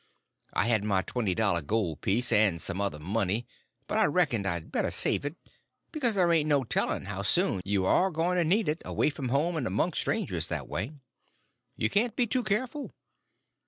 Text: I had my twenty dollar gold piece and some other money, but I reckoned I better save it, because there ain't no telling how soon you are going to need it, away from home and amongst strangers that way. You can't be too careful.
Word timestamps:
I 0.53 0.65
had 0.65 0.83
my 0.83 1.03
twenty 1.03 1.35
dollar 1.35 1.61
gold 1.61 2.01
piece 2.01 2.31
and 2.31 2.59
some 2.59 2.81
other 2.81 2.97
money, 2.97 3.45
but 3.85 3.99
I 3.99 4.05
reckoned 4.05 4.47
I 4.47 4.59
better 4.59 4.89
save 4.89 5.25
it, 5.25 5.35
because 5.91 6.15
there 6.15 6.33
ain't 6.33 6.49
no 6.49 6.63
telling 6.63 7.03
how 7.03 7.21
soon 7.21 7.61
you 7.65 7.85
are 7.85 8.09
going 8.09 8.37
to 8.39 8.43
need 8.43 8.67
it, 8.67 8.81
away 8.83 9.11
from 9.11 9.29
home 9.29 9.55
and 9.57 9.67
amongst 9.67 10.01
strangers 10.01 10.47
that 10.47 10.67
way. 10.67 10.91
You 11.75 11.87
can't 11.91 12.15
be 12.15 12.25
too 12.25 12.41
careful. 12.41 12.93